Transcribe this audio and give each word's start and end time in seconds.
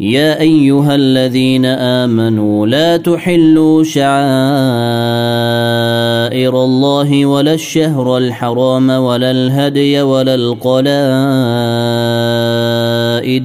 يا 0.00 0.40
أيها 0.40 0.94
الذين 0.94 1.64
آمنوا 1.64 2.66
لا 2.66 2.96
تحلوا 2.96 3.84
شعائر 3.84 4.10
الله 6.64 7.26
ولا 7.26 7.54
الشهر 7.54 8.18
الحرام 8.18 8.90
ولا 8.90 9.30
الهدي 9.30 10.02
ولا 10.02 10.34
القلائد 10.34 10.90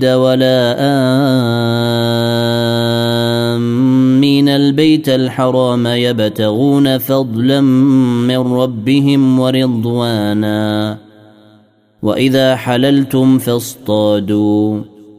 ولا 0.06 0.76
آمين. 3.56 4.50
البيت 4.50 5.10
الحرام 5.10 5.88
يبتغون 5.88 6.98
فضلا 6.98 7.62
من 7.62 8.38
ربهم 8.38 9.40
ورضوانا. 9.40 10.98
وإذا 12.04 12.56
حللتم 12.56 13.38
فاصطادوا. 13.38 14.95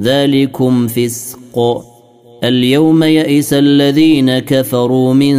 ذلكم 0.00 0.86
فسق. 0.86 1.82
اليوم 2.44 3.02
يئس 3.02 3.52
الذين 3.52 4.38
كفروا 4.38 5.14
من 5.14 5.36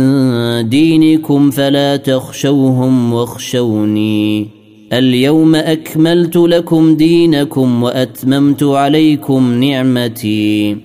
دينكم 0.69 1.51
فلا 1.51 1.95
تخشوهم 1.95 3.13
واخشوني. 3.13 4.47
اليوم 4.93 5.55
أكملت 5.55 6.35
لكم 6.35 6.95
دينكم 6.95 7.83
وأتممت 7.83 8.63
عليكم 8.63 9.63
نعمتي 9.63 10.77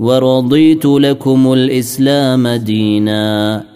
ورضيت 0.00 0.86
لكم 0.86 1.52
الإسلام 1.52 2.48
دينا. 2.48 3.75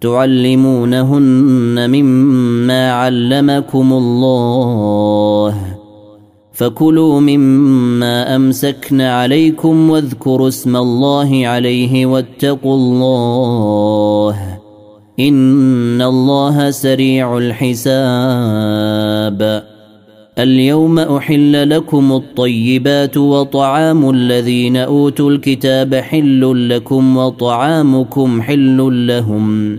تعلمونهن 0.00 1.90
مما 1.90 2.92
علمكم 2.92 3.92
الله 3.92 5.54
فكلوا 6.52 7.20
مما 7.20 8.36
امسكن 8.36 9.00
عليكم 9.00 9.90
واذكروا 9.90 10.48
اسم 10.48 10.76
الله 10.76 11.46
عليه 11.46 12.06
واتقوا 12.06 12.74
الله 12.74 14.58
ان 15.20 16.02
الله 16.02 16.70
سريع 16.70 17.38
الحساب 17.38 18.98
اليوم 20.38 20.98
احل 20.98 21.70
لكم 21.70 22.12
الطيبات 22.12 23.16
وطعام 23.16 24.10
الذين 24.10 24.76
اوتوا 24.76 25.30
الكتاب 25.30 25.94
حل 25.94 26.68
لكم 26.68 27.16
وطعامكم 27.16 28.42
حل 28.42 29.06
لهم 29.06 29.78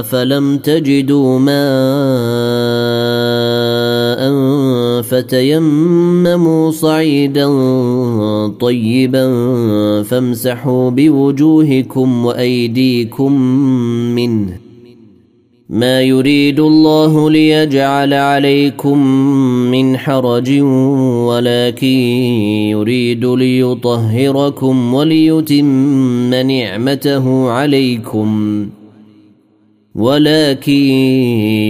فلم 0.00 0.56
تجدوا 0.56 1.38
ماء 1.38 1.62
فتيمموا 5.02 6.70
صعيدا 6.70 7.48
طيبا 8.60 9.26
فامسحوا 10.02 10.90
بوجوهكم 10.90 12.26
وايديكم 12.26 13.32
منه 14.14 14.62
ما 15.72 16.02
يريد 16.02 16.60
الله 16.60 17.30
ليجعل 17.30 18.14
عليكم 18.14 19.06
من 19.70 19.96
حرج 19.96 20.60
ولكن 21.28 21.86
يريد 22.70 23.24
ليطهركم 23.24 24.94
وليتم 24.94 26.34
نعمته 26.34 27.50
عليكم 27.50 28.66
ولكن 29.94 30.82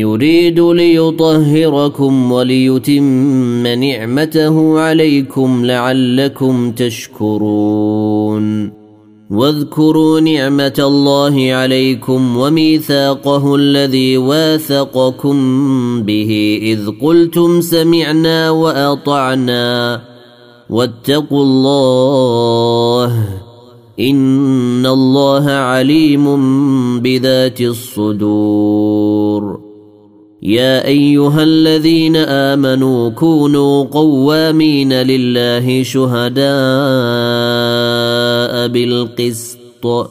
يريد 0.01 0.61
ليطهركم 0.61 2.33
وليتم 2.33 3.67
نعمته 3.67 4.81
عليكم 4.81 5.67
لعلكم 5.67 6.73
تشكرون. 6.73 8.73
واذكروا 9.31 10.21
نعمة 10.21 10.75
الله 10.79 11.53
عليكم 11.53 12.37
وميثاقه 12.37 13.55
الذي 13.55 14.17
واثقكم 14.17 15.37
به 16.03 16.59
إذ 16.63 16.91
قلتم 17.03 17.61
سمعنا 17.61 18.51
وأطعنا. 18.51 20.01
واتقوا 20.71 21.43
الله 21.43 23.42
ان 24.03 24.87
الله 24.87 25.51
عليم 25.51 26.27
بذات 27.01 27.61
الصدور 27.61 28.93
يا 30.43 30.87
ايها 30.87 31.43
الذين 31.43 32.17
امنوا 32.17 33.09
كونوا 33.09 33.85
قوامين 33.85 34.93
لله 34.93 35.83
شهداء 35.83 36.43
بالقسط 38.69 40.11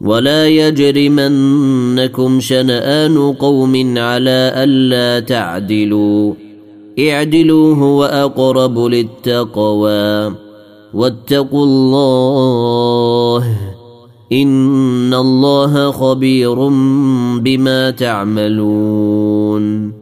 ولا 0.00 0.48
يجرمنكم 0.48 2.40
شنآن 2.40 3.32
قوم 3.32 3.98
على 3.98 4.52
ألا 4.56 5.20
تعدلوا 5.20 6.34
اعدلوا 6.98 7.74
هو 7.74 8.04
أقرب 8.04 8.78
للتقوى 8.78 10.47
واتقوا 10.94 11.64
الله 11.64 13.44
إن 14.32 15.14
الله 15.14 15.90
خبير 15.90 16.68
بما 17.38 17.90
تعملون. 17.90 19.92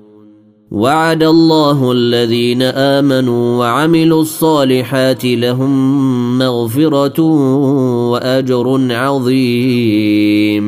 وعد 0.71 1.23
الله 1.23 1.93
الذين 1.93 2.63
آمنوا 2.63 3.59
وعملوا 3.59 4.23
الصالحات 4.23 5.25
لهم 5.25 6.39
مغفرة 6.39 7.21
وأجر 8.11 8.87
عظيم. 8.91 10.67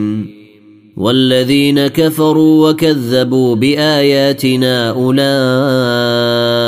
والذين 0.98 1.86
كفروا 1.86 2.70
وكذبوا 2.70 3.54
بآياتنا 3.54 4.90
أولئك 4.90 6.67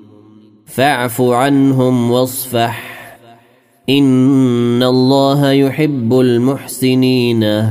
فاعف 0.75 1.21
عنهم 1.21 2.11
واصفح. 2.11 2.91
إن 3.89 4.83
الله 4.83 5.51
يحب 5.51 6.19
المحسنين. 6.19 7.67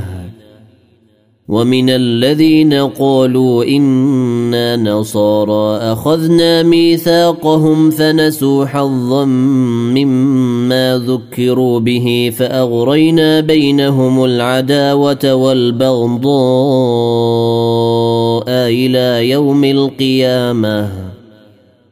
ومن 1.47 1.89
الذين 1.89 2.73
قالوا 2.73 3.63
إنا 3.63 4.75
نصارى 4.75 5.77
أخذنا 5.77 6.63
ميثاقهم 6.63 7.89
فنسوا 7.89 8.65
حظا 8.65 9.25
مما 9.95 11.03
ذكروا 11.07 11.79
به 11.79 12.33
فأغرينا 12.37 13.39
بينهم 13.39 14.25
العداوة 14.25 15.33
والبغضاء 15.33 16.31
إلى 18.49 19.29
يوم 19.29 19.63
القيامة. 19.63 21.10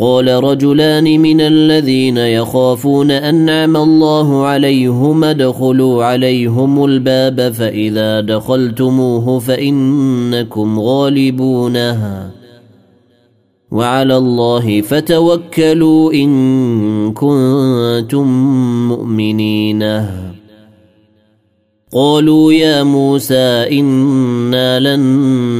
قال 0.00 0.28
رجلان 0.44 1.20
من 1.20 1.40
الذين 1.40 2.16
يخافون 2.16 3.10
انعم 3.10 3.76
الله 3.76 4.46
عليهم 4.46 5.24
ادخلوا 5.24 6.04
عليهم 6.04 6.84
الباب 6.84 7.52
فإذا 7.52 8.20
دخلتموه 8.20 9.38
فإنكم 9.38 10.80
غالبونها 10.80 12.30
وعلى 13.70 14.16
الله 14.16 14.80
فتوكلوا 14.80 16.12
إن 16.12 17.12
كنتم 17.12 18.26
مؤمنين. 18.88 19.82
قالوا 21.92 22.52
يا 22.52 22.82
موسى 22.82 23.80
إنا 23.80 24.80
لن 24.80 25.02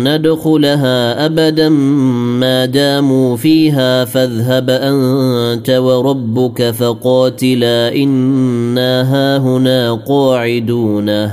ندخلها 0.08 1.26
أبدا 1.26 1.68
ما 1.68 2.64
داموا 2.64 3.37
فيها 3.37 4.04
فاذهب 4.04 4.70
أنت 4.70 5.70
وربك 5.70 6.70
فقاتلا 6.70 7.94
إنا 7.94 9.02
هاهنا 9.14 9.94
قاعدون. 9.94 11.30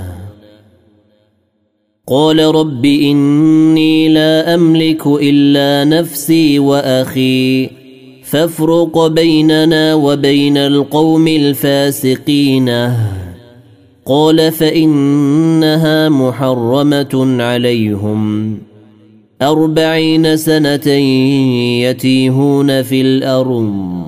قال 2.08 2.40
رب 2.40 2.86
إني 2.86 4.10
لا 4.10 4.56
أملك 4.56 5.08
إلا 5.08 6.00
نفسي 6.00 6.60
وأخي 6.60 7.70
فافرق 8.24 9.08
بيننا 9.08 9.94
وبين 9.94 10.58
القوم 10.58 11.28
الفاسقين. 11.28 12.70
قال 14.06 14.52
فإنها 14.52 16.10
محرمة 16.10 17.44
عليهم. 17.44 18.58
أربعين 19.42 20.38
سنة 20.38 20.88
يتيهون 21.82 22.82
في 22.82 23.02
الأرض. 23.02 24.04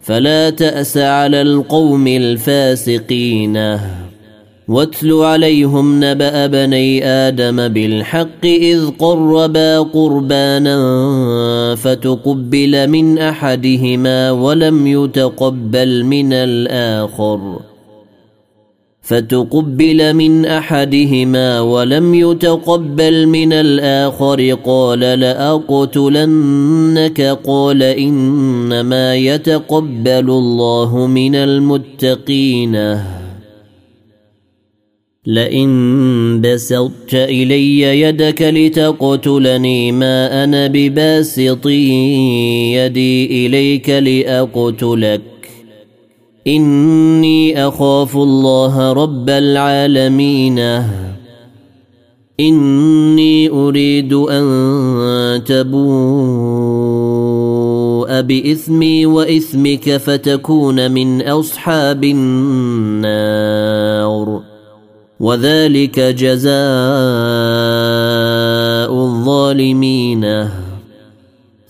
فلا 0.00 0.50
تأس 0.50 0.98
على 0.98 1.42
القوم 1.42 2.06
الفاسقين. 2.06 3.78
واتل 4.68 5.12
عليهم 5.12 6.04
نبأ 6.04 6.46
بني 6.46 7.06
آدم 7.06 7.68
بالحق 7.68 8.44
إذ 8.44 8.90
قربا 8.98 9.80
قربانا 9.80 10.78
فتقبل 11.74 12.88
من 12.88 13.18
أحدهما 13.18 14.30
ولم 14.30 14.86
يتقبل 14.86 16.04
من 16.04 16.32
الآخر. 16.32 17.73
فتقبل 19.04 20.14
من 20.14 20.44
احدهما 20.44 21.60
ولم 21.60 22.14
يتقبل 22.14 23.26
من 23.26 23.52
الآخر 23.52 24.52
قال 24.64 25.00
لاقتلنك 25.00 26.40
قال 27.20 27.82
انما 27.82 29.14
يتقبل 29.14 30.30
الله 30.30 31.06
من 31.06 31.34
المتقين 31.34 33.00
لئن 35.26 36.40
بسطت 36.40 37.14
الي 37.14 37.80
يدك 38.00 38.42
لتقتلني 38.42 39.92
ما 39.92 40.44
أنا 40.44 40.66
بباسط 40.66 41.66
يدي 41.66 43.46
اليك 43.46 43.90
لاقتلك 43.90 45.33
إني 46.46 47.68
أخاف 47.68 48.16
الله 48.16 48.92
رب 48.92 49.30
العالمين. 49.30 50.58
إني 52.40 53.50
أريد 53.50 54.12
أن 54.12 54.44
تبوء 55.46 55.84
بإثمي 58.20 59.06
وإثمك 59.06 59.96
فتكون 59.96 60.90
من 60.90 61.22
أصحاب 61.22 62.04
النار. 62.04 63.34
وذلك 65.20 66.00
جزاء 66.00 66.54
الظالمين. 68.92 70.48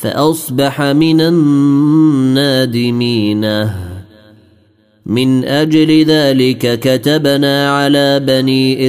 فأصبح 0.00 0.82
من 0.82 1.20
النادمين. 1.20 2.66
من 5.06 5.44
أجل 5.44 6.04
ذلك 6.04 6.80
كتبنا 6.80 7.76
على 7.76 8.20
بني 8.20 8.88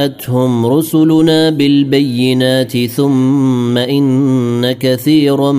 جاءتهم 0.00 0.66
رسلنا 0.66 1.50
بالبينات 1.50 2.86
ثم 2.86 3.78
إن 3.78 4.72
كثيرا 4.72 5.52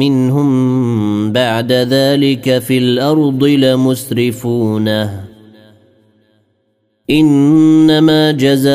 منهم 0.00 1.32
بعد 1.32 1.72
ذلك 1.72 2.58
في 2.58 2.78
الأرض 2.78 3.44
لمسرفون 3.44 4.88
إنما 7.10 8.32
جزاء 8.32 8.68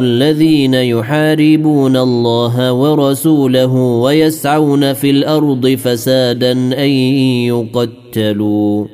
الذين 0.00 0.74
يحاربون 0.74 1.96
الله 1.96 2.72
ورسوله 2.72 3.74
ويسعون 3.74 4.92
في 4.92 5.10
الأرض 5.10 5.68
فسادا 5.68 6.52
أن 6.52 6.90
يقتلوا. 7.48 8.93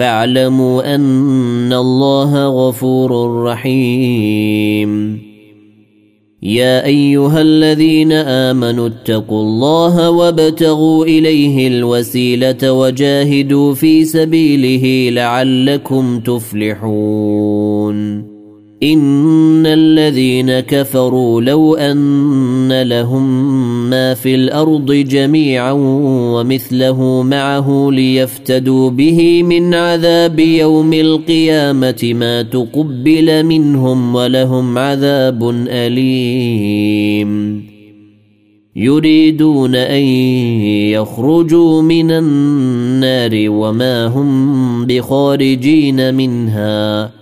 فاعلموا 0.00 0.94
أن 0.94 1.72
الله 1.72 2.46
غفور 2.46 3.42
رحيم. 3.42 5.20
يا 6.42 6.84
أيها 6.84 7.40
الذين 7.40 8.12
آمنوا 8.12 8.86
اتقوا 8.86 9.42
الله 9.42 10.10
وابتغوا 10.10 11.04
إليه 11.04 11.68
الوسيلة 11.68 12.72
وجاهدوا 12.72 13.74
في 13.74 14.04
سبيله 14.04 15.10
لعلكم 15.10 16.20
تفلحون. 16.20 18.29
ان 18.82 19.66
الذين 19.66 20.60
كفروا 20.60 21.40
لو 21.42 21.74
ان 21.74 22.82
لهم 22.82 23.50
ما 23.90 24.14
في 24.14 24.34
الأرض 24.34 24.92
جميعا 24.92 25.72
ومثله 26.34 27.22
معه 27.22 27.88
ليفتدوا 27.92 28.90
به 28.90 29.42
من 29.42 29.74
عذاب 29.74 30.38
يوم 30.38 30.92
القيامه 30.92 32.12
ما 32.14 32.42
تقبل 32.42 33.42
منهم 33.42 34.14
ولهم 34.14 34.78
عذاب 34.78 35.50
اليم 35.68 37.30
يريدون 38.76 39.74
ان 39.74 40.02
يخرجوا 40.92 41.82
من 41.82 42.10
النار 42.10 43.30
وما 43.34 44.06
هم 44.06 44.86
بخارجين 44.86 46.14
منها 46.14 47.19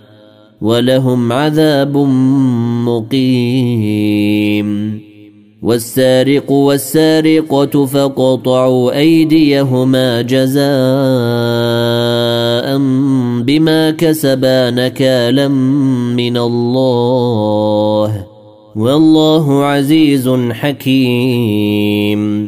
ولهم 0.63 1.33
عذاب 1.33 1.97
مقيم. 2.87 4.69
والسارق 5.63 6.53
والسارقة 6.53 7.87
فقطعوا 7.87 8.99
أيديهما 8.99 10.23
جزاء 10.23 10.63
بما 13.43 13.91
كسبا 13.91 14.71
نكالا 14.71 15.49
من 15.49 16.37
الله. 16.37 18.27
والله 18.77 19.65
عزيز 19.65 20.29
حكيم. 20.51 22.48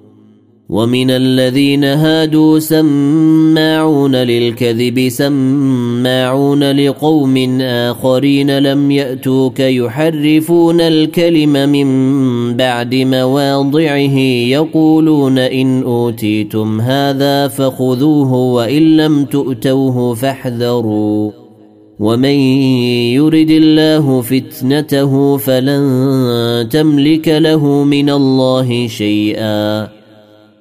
ومن 0.71 1.11
الذين 1.11 1.83
هادوا 1.83 2.59
سماعون 2.59 4.15
للكذب 4.15 5.09
سماعون 5.09 6.71
لقوم 6.71 7.61
آخرين 7.61 8.59
لم 8.59 8.91
يأتوك 8.91 9.59
يحرفون 9.59 10.81
الكلم 10.81 11.69
من 11.69 11.87
بعد 12.57 12.95
مواضعه 12.95 14.17
يقولون 14.47 15.37
إن 15.39 15.83
أوتيتم 15.83 16.81
هذا 16.81 17.47
فخذوه 17.47 18.33
وإن 18.33 18.97
لم 18.97 19.25
تؤتوه 19.25 20.13
فاحذروا. 20.13 21.31
ومن 21.99 22.39
يرد 23.15 23.49
الله 23.51 24.21
فتنته 24.21 25.37
فلن 25.37 26.67
تملك 26.71 27.27
له 27.27 27.83
من 27.83 28.09
الله 28.09 28.87
شيئا. 28.87 30.00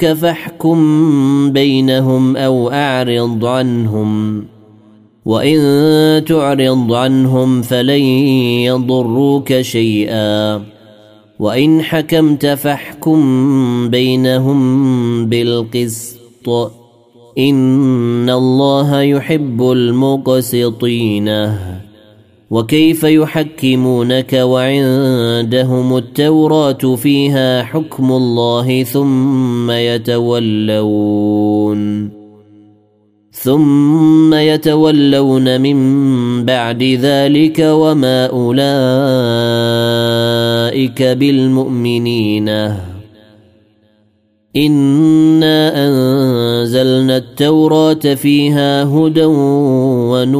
جاءوك 0.00 0.18
فاحكم 0.18 1.52
بينهم 1.52 2.36
أو 2.36 2.70
أعرض 2.70 3.44
عنهم. 3.44 4.44
وإن 5.24 6.24
تعرض 6.24 6.92
عنهم 6.92 7.62
فلن 7.62 8.02
يضروك 8.64 9.60
شيئا. 9.60 10.62
وإن 11.38 11.82
حكمت 11.82 12.46
فاحكم 12.46 13.90
بينهم 13.90 15.26
بالقسط. 15.26 16.48
إن 17.38 18.30
الله 18.30 19.02
يحب 19.02 19.62
المقسطين. 19.62 21.28
وكيف 22.50 23.04
يحكمونك 23.04 24.32
وعندهم 24.32 25.96
التوراة 25.96 26.94
فيها 26.96 27.62
حكم 27.62 28.12
الله 28.12 28.82
ثم 28.82 29.70
يتولون 29.70 31.24
ثم 33.44 34.34
يتولون 34.34 35.60
من 35.60 35.78
بعد 36.44 36.82
ذلك 36.82 37.60
وما 37.60 38.26
أولئك 38.26 38.62
بالمؤمنين. 41.02 42.48
إنا 44.56 45.86
أنزلنا 45.86 47.16
التوراة 47.16 48.14
فيها 48.14 48.84
هدى 48.84 49.24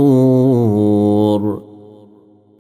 ونور. 0.04 1.63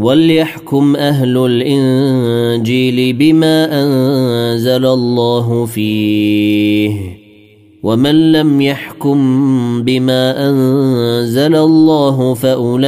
وليحكم 0.00 0.96
أهل 0.96 1.36
الإنجيل 1.36 3.12
بما 3.12 3.82
أنزل 3.82 4.86
الله 4.86 5.66
فيه 5.66 7.20
ومن 7.82 8.32
لم 8.32 8.60
يحكم 8.60 9.18
بما 9.82 10.48
أنزل 10.48 11.56
الله 11.56 12.34
فأولئك 12.34 12.82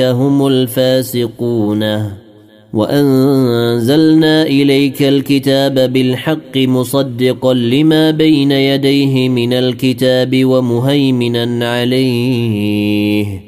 هم 0.00 0.46
الفاسقون 0.46 2.04
وأنزلنا 2.74 4.42
إليك 4.42 5.02
الكتاب 5.02 5.92
بالحق 5.92 6.56
مصدقا 6.56 7.54
لما 7.54 8.10
بين 8.10 8.52
يديه 8.52 9.28
من 9.28 9.52
الكتاب 9.52 10.44
ومهيمنا 10.44 11.70
عليه 11.74 13.47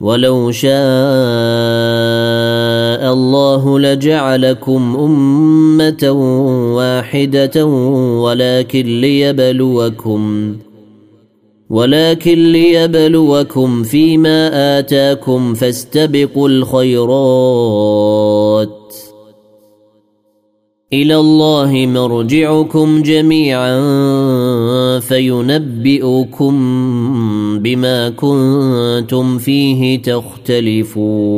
ولو 0.00 0.50
شاء 0.50 0.72
الله 3.12 3.78
لجعلكم 3.78 4.96
أمة 4.96 6.10
واحدة 6.76 7.66
ولكن 8.20 9.00
ليبلوكم 9.00 10.56
ولكن 11.70 12.52
ليبلوكم 12.52 13.82
فيما 13.82 14.78
آتاكم 14.78 15.54
فاستبقوا 15.54 16.48
الخيرات 16.48 17.96
إلى 20.92 21.16
الله 21.16 21.72
مرجعكم 21.86 23.02
جميعا 23.02 23.80
فينبئكم 25.00 26.54
بما 27.58 28.08
كنتم 28.08 29.38
فيه 29.38 30.02
تختلفون 30.02 31.36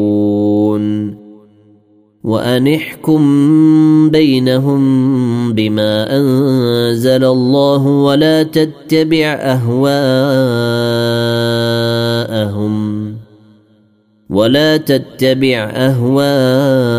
وان 2.25 2.75
احكم 2.75 4.11
بينهم 4.11 5.53
بما 5.53 6.17
أنزل 6.17 7.25
الله 7.25 7.87
ولا 7.87 8.43
تتبع 8.43 9.27
أهواءهم 9.41 9.99
ولا 14.31 14.77
تتبع 14.77 15.71
أهواءهم 15.75 16.99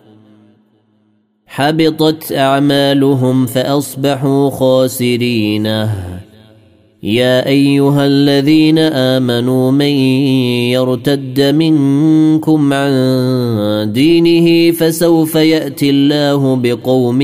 حبطت 1.53 2.31
أعمالهم 2.31 3.45
فأصبحوا 3.45 4.49
خاسرين. 4.49 5.65
يا 7.03 7.47
أيها 7.47 8.05
الذين 8.05 8.79
آمنوا 8.79 9.71
من 9.71 9.93
يرتد 10.71 11.41
منكم 11.41 12.73
عن 12.73 13.91
دينه 13.93 14.71
فسوف 14.71 15.35
يأتي 15.35 15.89
الله 15.89 16.55
بقوم 16.55 17.21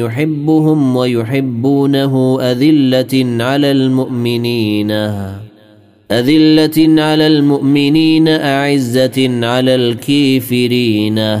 يحبهم 0.00 0.96
ويحبونه 0.96 2.38
أذلة 2.40 3.44
على 3.44 3.70
المؤمنين. 3.70 4.90
أذلة 6.10 7.02
على 7.02 7.26
المؤمنين 7.26 8.28
أعزة 8.28 9.46
على 9.46 9.74
الكافرين. 9.74 11.40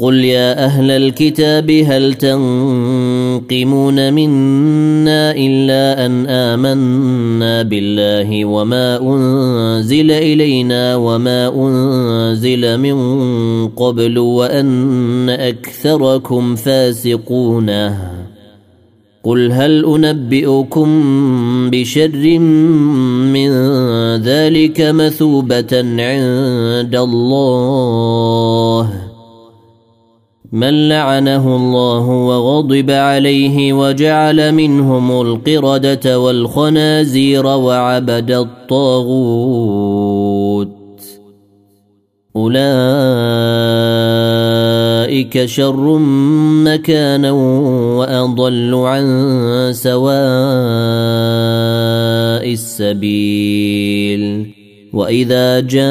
قل 0.00 0.24
يا 0.24 0.64
أهل 0.64 0.90
الكتاب 0.90 1.70
هل 1.70 2.14
تنقمون 2.14 4.12
منا 4.12 5.30
الا 5.36 6.06
ان 6.06 6.26
امنا 6.26 7.62
بالله 7.62 8.44
وما 8.44 9.00
انزل 9.02 10.10
الينا 10.10 10.96
وما 10.96 11.66
انزل 11.66 12.78
من 12.78 12.96
قبل 13.68 14.18
وان 14.18 15.28
اكثركم 15.28 16.56
فاسقون 16.56 17.70
قل 19.24 19.52
هل 19.52 19.84
انبئكم 19.84 20.88
بشر 21.70 22.38
من 23.28 23.50
ذلك 24.16 24.80
مثوبه 24.80 25.72
عند 25.72 26.96
الله 26.96 29.09
من 30.52 30.88
لعنه 30.88 31.56
الله 31.56 32.08
وغضب 32.08 32.90
عليه 32.90 33.72
وجعل 33.72 34.52
منهم 34.52 35.20
القردة 35.20 36.18
والخنازير 36.18 37.46
وعبد 37.46 38.30
الطاغوت. 38.30 39.40
أولئك 42.36 42.64
شر 45.44 45.98
مكانا 46.64 47.30
وأضل 47.30 48.74
عن 48.74 49.70
سواء 49.72 50.10
السبيل. 52.52 54.50
وإذا 54.92 55.60
جاء 55.60 55.90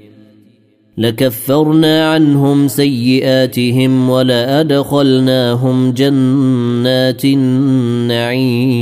لكفرنا 0.97 2.13
عنهم 2.13 2.67
سيئاتهم 2.67 4.09
ولأدخلناهم 4.09 5.91
جنات 5.91 7.25
النعيم. 7.25 8.81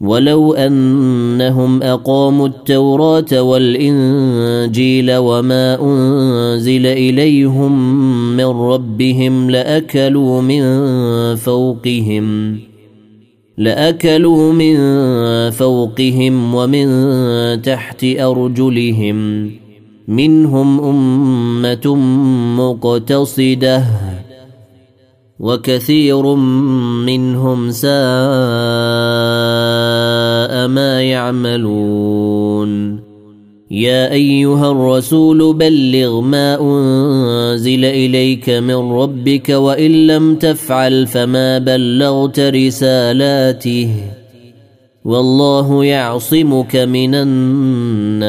ولو 0.00 0.54
أنهم 0.54 1.82
أقاموا 1.82 2.48
التوراة 2.48 3.42
والإنجيل 3.42 5.16
وما 5.16 5.82
أنزل 5.82 6.86
إليهم 6.86 7.96
من 8.36 8.44
ربهم 8.44 9.50
لأكلوا 9.50 10.42
من 10.42 10.62
فوقهم 11.36 12.58
لأكلوا 13.58 14.52
من 14.52 14.76
فوقهم 15.50 16.54
ومن 16.54 16.88
تحت 17.62 18.04
أرجلهم. 18.04 19.50
منهم 20.08 20.80
أمة 20.80 21.94
مقتصدة 22.56 23.84
وكثير 25.38 26.34
منهم 27.04 27.70
ساء 27.70 27.88
ما 30.68 31.02
يعملون. 31.02 33.00
يا 33.70 34.12
أيها 34.12 34.70
الرسول 34.70 35.54
بلغ 35.54 36.20
ما 36.20 36.60
أنزل 36.60 37.84
إليك 37.84 38.50
من 38.50 38.92
ربك 38.92 39.48
وإن 39.48 40.06
لم 40.06 40.34
تفعل 40.36 41.06
فما 41.06 41.58
بلغت 41.58 42.40
رسالاته. 42.40 43.94
والله 45.04 45.84
يعصمك 45.84 46.76
من 46.76 47.14
الناس. 47.14 48.28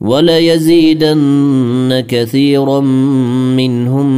وليزيدن 0.00 2.04
كثيرا 2.08 2.80
منهم 3.56 4.08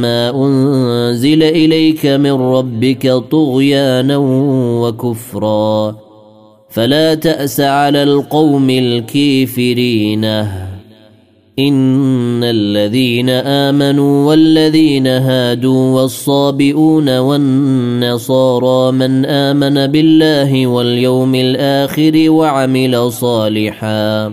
ما 0.00 0.46
أنزل 0.46 1.42
إليك 1.42 2.06
من 2.06 2.32
ربك 2.32 3.22
طغيانا 3.30 4.16
وكفرا. 4.82 5.96
فلا 6.70 7.14
تأس 7.14 7.60
على 7.60 8.02
القوم 8.02 8.70
الكافرين. 8.70 10.24
إن 11.58 12.44
الذين 12.44 13.30
آمنوا 13.30 14.28
والذين 14.28 15.06
هادوا 15.06 16.00
والصابئون 16.00 17.18
والنصارى 17.18 18.92
من 18.92 19.26
آمن 19.26 19.86
بالله 19.86 20.66
واليوم 20.66 21.34
الآخر 21.34 22.30
وعمل 22.30 23.12
صالحا. 23.12 24.32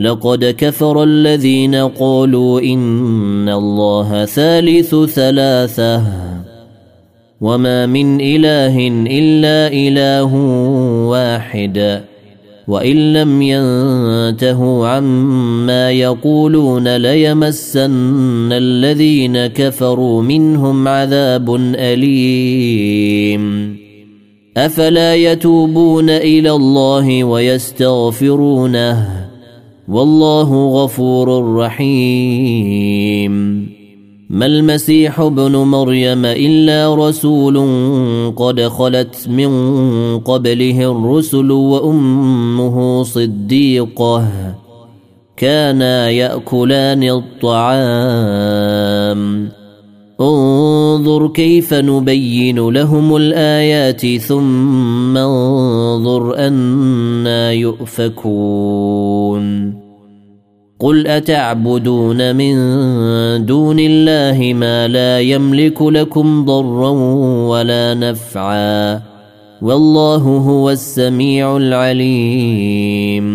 لقد 0.00 0.54
كفر 0.58 1.02
الذين 1.02 1.74
قالوا 1.74 2.60
إن 2.60 3.48
الله 3.48 4.24
ثالث 4.24 4.94
ثلاثة 4.94 6.02
وما 7.40 7.86
من 7.86 8.20
إله 8.20 8.88
إلا 9.06 9.72
إله 9.72 10.34
واحد 11.08 12.02
وإن 12.68 13.12
لم 13.12 13.42
ينتهوا 13.42 14.88
عما 14.88 15.90
يقولون 15.90 16.96
ليمسن 16.96 18.52
الذين 18.52 19.46
كفروا 19.46 20.22
منهم 20.22 20.88
عذاب 20.88 21.54
أليم. 21.74 23.76
أفلا 24.56 25.14
يتوبون 25.14 26.10
إلى 26.10 26.50
الله 26.50 27.24
ويستغفرونه؟ 27.24 29.19
والله 29.90 30.82
غفور 30.84 31.56
رحيم. 31.56 33.32
ما 34.30 34.46
المسيح 34.46 35.20
ابن 35.20 35.56
مريم 35.56 36.24
إلا 36.24 36.94
رسول 36.94 37.58
قد 38.36 38.60
خلت 38.60 39.28
من 39.28 39.50
قبله 40.18 40.90
الرسل 40.92 41.50
وأمه 41.50 43.02
صديقة. 43.02 44.24
كانا 45.36 46.10
يأكلان 46.10 47.02
الطعام. 47.02 48.40
انظر 50.20 51.28
كيف 51.28 51.74
نبين 51.74 52.68
لهم 52.68 53.16
الآيات 53.16 54.06
ثم 54.06 55.16
انظر 55.16 56.36
أنا 56.36 57.52
يؤفكون. 57.52 59.00
قل 60.80 61.06
اتعبدون 61.06 62.36
من 62.36 62.56
دون 63.46 63.76
الله 63.78 64.54
ما 64.54 64.88
لا 64.88 65.20
يملك 65.20 65.82
لكم 65.82 66.44
ضرا 66.44 66.90
ولا 67.48 67.94
نفعا 67.94 69.02
والله 69.62 70.22
هو 70.22 70.70
السميع 70.70 71.56
العليم 71.56 73.30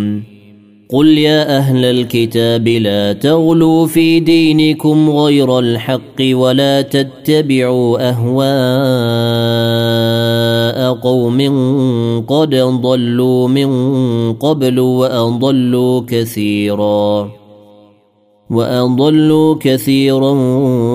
قل 0.89 1.17
يا 1.17 1.57
أهل 1.57 1.85
الكتاب 1.85 2.67
لا 2.67 3.13
تغلوا 3.13 3.87
في 3.87 4.19
دينكم 4.19 5.09
غير 5.09 5.59
الحق 5.59 6.21
ولا 6.21 6.81
تتبعوا 6.81 8.09
قوم 10.77 11.39
قد 12.27 12.55
ضلوا 12.55 13.47
من 13.47 13.69
قبل 14.33 14.79
وأضلوا 14.79 16.01
كثيرا 16.07 17.31
وأضلوا 18.49 19.55
كثيرا 19.59 20.31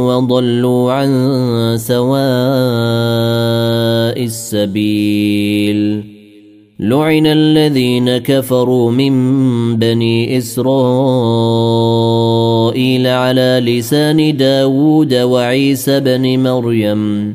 وضلوا 0.06 0.92
عن 0.92 1.10
سواء 1.78 2.10
السبيل 4.24 6.04
لعن 6.80 7.26
الذين 7.26 8.18
كفروا 8.18 8.90
من 8.90 9.12
بني 9.76 10.38
إسرائيل 10.38 10.66
على 13.06 13.62
لسان 13.64 14.36
داود 14.36 15.14
وعيسى 15.14 16.00
بن 16.00 16.38
مريم 16.38 17.34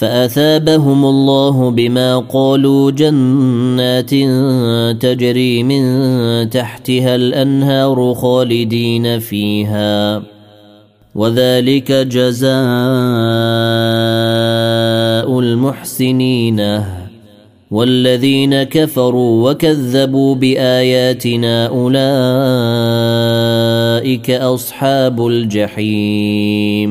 فأثابهم 0.00 1.04
الله 1.04 1.70
بما 1.70 2.18
قالوا 2.18 2.90
جنات 2.90 4.10
تجري 5.02 5.62
من 5.62 5.82
تحتها 6.50 7.14
الأنهار 7.14 8.14
خالدين 8.14 9.18
فيها. 9.18 10.22
وذلك 11.14 11.92
جزاء 11.92 12.50
المحسنين 15.40 16.84
والذين 17.70 18.62
كفروا 18.62 19.50
وكذبوا 19.50 20.34
بآياتنا 20.34 21.66
أولئك 21.66 21.90
أصحاب 24.30 25.26
الجحيم. 25.26 26.90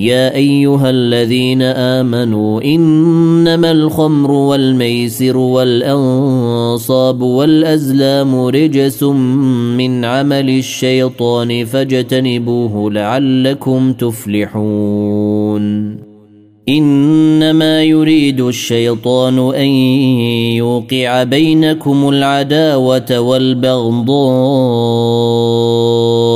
يا 0.00 0.34
أيها 0.34 0.90
الذين 0.90 1.62
آمنوا 1.62 2.62
إنما 2.62 3.70
الخمر 3.70 4.30
والميسر 4.30 5.36
والأنصاب 5.36 7.22
والأزلام 7.22 8.34
رجس 8.34 9.02
من 9.02 10.04
عمل 10.04 10.50
الشيطان 10.50 11.64
فاجتنبوه 11.64 12.90
لعلكم 12.90 13.92
تفلحون. 13.92 15.30
إنما 16.68 17.82
يريد 17.82 18.40
الشيطان 18.40 19.54
أن 19.54 19.68
يوقع 20.56 21.22
بينكم 21.22 22.08
العداوة 22.08 23.20
والبغضاء. 23.20 24.20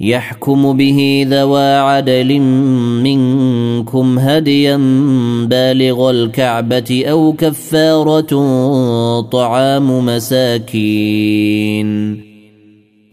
يحكم 0.00 0.76
به 0.76 1.26
ذوى 1.30 1.76
عدل 1.76 2.40
منكم 3.02 4.18
هديا 4.18 4.76
بالغ 5.46 6.10
الكعبة 6.10 7.04
أو 7.06 7.32
كفارة 7.32 8.30
طعام 9.20 10.04
مساكين 10.06 11.88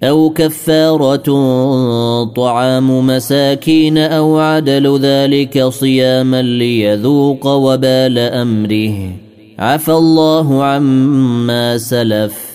أو 0.03 0.29
كفارة 0.29 1.23
طعام 2.23 3.07
مساكين 3.07 3.97
أو 3.97 4.37
عدل 4.37 4.99
ذلك 4.99 5.63
صياما 5.67 6.41
ليذوق 6.41 7.47
وبال 7.47 8.17
أمره. 8.19 9.11
عفى 9.59 9.91
الله 9.91 10.63
عما 10.63 11.77
سلف. 11.77 12.54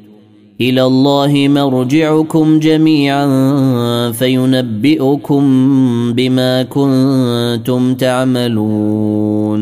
إلى 0.61 0.83
الله 0.85 1.47
مرجعكم 1.47 2.59
جميعا 2.59 3.25
فينبئكم 4.11 5.43
بما 6.13 6.63
كنتم 6.63 7.95
تعملون. 7.95 9.61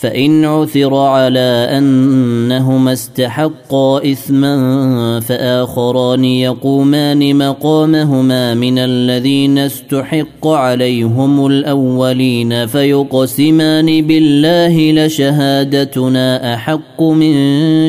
فإن 0.00 0.44
عثر 0.44 0.94
على 0.94 1.68
أنهما 1.78 2.92
استحقا 2.92 4.12
إثما 4.12 5.20
فآخران 5.20 6.24
يقومان 6.24 7.38
مقامهما 7.38 8.54
من 8.54 8.78
الذين 8.78 9.58
استحق 9.58 10.46
عليهم 10.46 11.46
الأولين 11.46 12.66
فيقسمان 12.66 14.06
بالله 14.06 14.92
لشهادتنا 14.92 16.54
أحق 16.54 17.02
من 17.02 17.34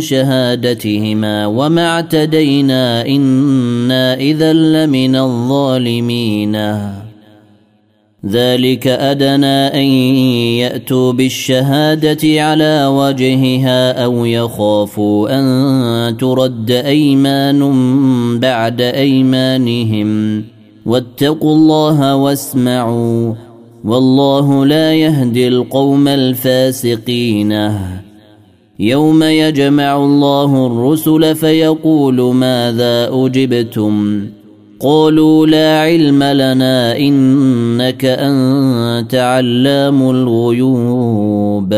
شهادتهما 0.02 1.46
وما 1.46 1.88
اعتدينا 1.88 3.06
إنا 3.08 4.14
إذا 4.14 4.54
لمن 4.54 5.16
الظالمين 5.16 6.56
ذلك 8.30 8.88
أدنى 8.88 9.68
أن 9.74 9.86
يأتوا 10.62 11.12
بالشهادة 11.14 12.44
على 12.44 12.86
وجهها 12.86 14.04
أو 14.04 14.26
يخافوا 14.26 15.40
أن 15.40 16.18
ترد 16.18 16.72
أيمان 16.72 17.60
بعد 18.40 18.82
أيمانهم. 18.82 20.44
واتقوا 20.86 21.56
الله 21.56 22.16
واسمعوا 22.16 23.34
والله 23.86 24.66
لا 24.66 24.94
يهدي 24.94 25.48
القوم 25.48 26.08
الفاسقين. 26.08 27.72
يوم 28.80 29.24
يجمع 29.24 29.96
الله 29.96 30.68
الرسل 30.68 31.36
فيقول 31.36 32.22
ماذا 32.22 33.10
أجبتم؟ 33.14 34.26
قالوا 34.84 35.48
لا 35.48 35.82
علم 35.82 36.24
لنا 36.24 36.98
إنك 36.98 38.06
أنت 38.06 39.16
علام 39.16 40.10
الغيوب. 40.10 41.74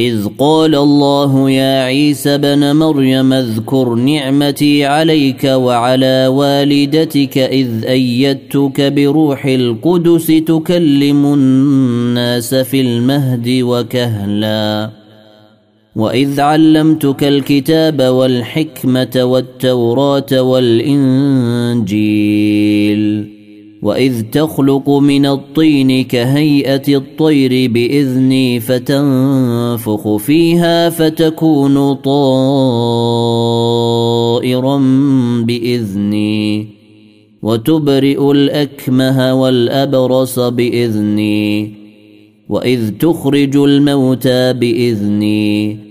إذ 0.00 0.26
قال 0.38 0.74
الله 0.74 1.50
يا 1.50 1.82
عيسى 1.84 2.38
بن 2.38 2.76
مريم 2.76 3.32
اذكر 3.32 3.94
نعمتي 3.94 4.84
عليك 4.84 5.44
وعلى 5.44 6.26
والدتك 6.26 7.38
إذ 7.38 7.84
أيدتك 7.84 8.92
بروح 8.92 9.44
القدس 9.44 10.26
تكلم 10.26 11.26
الناس 11.34 12.54
في 12.54 12.80
المهد 12.80 13.48
وكهلا. 13.62 14.97
واذ 15.98 16.40
علمتك 16.40 17.24
الكتاب 17.24 18.02
والحكمه 18.02 19.20
والتوراه 19.22 20.42
والانجيل 20.42 21.98
واذ 23.82 24.22
تخلق 24.22 24.90
من 24.90 25.26
الطين 25.26 26.04
كهيئه 26.04 26.96
الطير 26.96 27.70
باذني 27.70 28.60
فتنفخ 28.60 30.16
فيها 30.16 30.90
فتكون 30.90 31.94
طائرا 31.94 32.38
باذني 35.46 36.66
وتبرئ 37.42 38.30
الاكمه 38.30 39.34
والابرص 39.34 40.38
باذني 40.38 41.72
واذ 42.48 42.90
تخرج 42.90 43.56
الموتى 43.56 44.52
باذني 44.52 45.87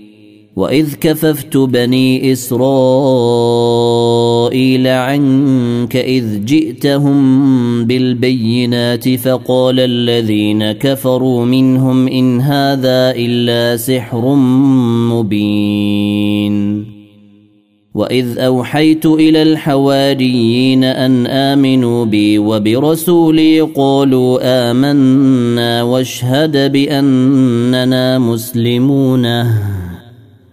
واذ 0.58 0.94
كففت 0.94 1.56
بني 1.56 2.32
اسرائيل 2.32 2.86
عنك 4.86 5.96
اذ 5.96 6.44
جئتهم 6.44 7.84
بالبينات 7.84 9.08
فقال 9.08 9.80
الذين 9.80 10.72
كفروا 10.72 11.44
منهم 11.44 12.08
ان 12.08 12.40
هذا 12.40 13.12
الا 13.16 13.76
سحر 13.76 14.34
مبين 15.14 16.84
واذ 17.94 18.38
اوحيت 18.38 19.06
إلى 19.06 19.42
الحواريين 19.42 20.84
ان 20.84 21.26
امنوا 21.26 22.04
بي 22.04 22.38
وبرسولي 22.38 23.60
قالوا 23.60 24.38
امنا 24.70 25.82
واشهد 25.82 26.72
باننا 26.72 28.18
مسلمون 28.18 29.26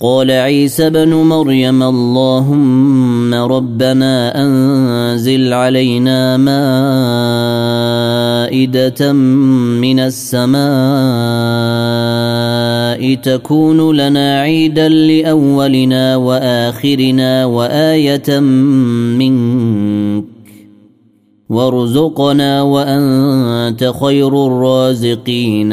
قال 0.00 0.30
عيسى 0.30 0.90
بن 0.90 1.14
مريم 1.14 1.82
اللهم 1.82 3.34
ربنا 3.34 4.42
أنزل 4.44 5.52
علينا 5.52 6.36
مائدة 8.46 9.12
من 9.12 10.00
السماء 10.00 10.66
تكون 13.14 13.96
لنا 13.96 14.40
عيدا 14.40 14.88
لأولنا 14.88 16.16
وآخرنا 16.16 17.44
وآية 17.44 18.40
منك 19.18 20.24
وارزقنا 21.48 22.62
وأنت 22.62 23.92
خير 24.00 24.46
الرازقين 24.46 25.72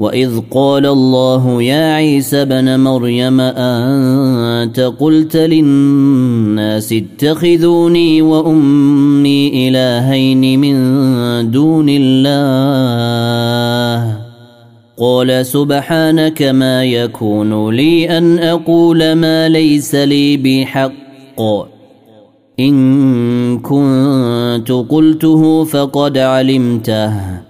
واذ 0.00 0.40
قال 0.50 0.86
الله 0.86 1.62
يا 1.62 1.94
عيسى 1.94 2.44
بن 2.44 2.80
مريم 2.80 3.40
انت 3.40 4.80
قلت 4.80 5.36
للناس 5.36 6.92
اتخذوني 6.92 8.22
وامي 8.22 9.68
الهين 9.68 10.60
من 10.60 10.76
دون 11.50 11.86
الله 11.88 13.10
قال 14.98 15.46
سبحانك 15.46 16.42
ما 16.42 16.84
يكون 16.84 17.70
لي 17.70 18.18
ان 18.18 18.38
أقول 18.38 19.12
ما 19.12 19.48
ليس 19.48 19.94
لي 19.94 20.36
بحق 20.36 20.92
ان 22.60 23.58
كنت 23.58 24.72
قلته 24.72 25.64
فقد 25.64 26.18
علمته 26.18 27.49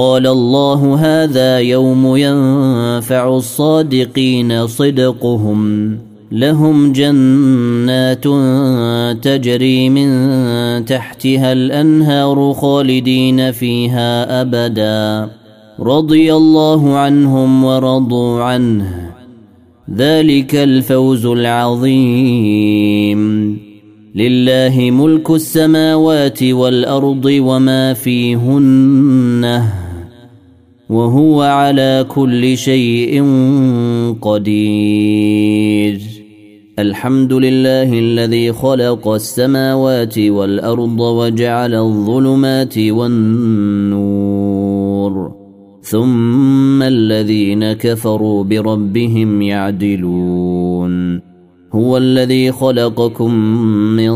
قال 0.00 0.26
الله 0.26 0.94
هذا 0.94 1.58
يوم 1.58 2.16
ينفع 2.16 3.36
الصادقين 3.36 4.66
صدقهم. 4.66 5.98
لهم 6.32 6.92
جنات 6.92 8.24
تجري 9.24 9.90
من 9.90 10.10
تحتها 10.84 11.52
الأنهار 11.52 12.52
خالدين 12.52 13.52
فيها 13.52 14.40
أبدا. 14.40 15.30
رضي 15.80 16.34
الله 16.34 16.96
عنهم 16.96 17.64
ورضوا 17.64 18.42
عنه. 18.42 19.10
ذلك 19.96 20.54
الفوز 20.54 21.26
العظيم. 21.26 23.20
لله 24.14 24.90
ملك 24.90 25.30
السماوات 25.30 26.42
والأرض 26.42 27.24
وما 27.24 27.92
فيهن. 27.92 29.62
وهو 30.90 31.42
على 31.42 32.06
كل 32.08 32.56
شيء 32.56 33.24
قدير. 34.22 36.00
الحمد 36.78 37.32
لله 37.32 37.98
الذي 37.98 38.52
خلق 38.52 39.08
السماوات 39.08 40.18
والأرض 40.18 41.00
وجعل 41.00 41.74
الظلمات 41.74 42.78
والنور. 42.78 44.20
ثم 45.82 46.82
الذين 46.82 47.72
كفروا 47.72 48.44
بربهم 48.44 49.42
يعدلون. 49.42 51.20
هو 51.72 51.96
الذي 51.96 52.52
خلقكم 52.52 53.34
من 53.96 54.12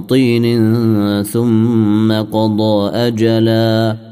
طين 0.00 0.62
ثم 1.22 2.12
قضى 2.12 2.90
أجلا. 2.90 4.11